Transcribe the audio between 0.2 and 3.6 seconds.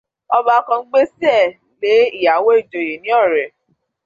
Ọba kan gbésẹ̀ lé ìyàwó ìjòyè ní Ọ̀rẹ̀.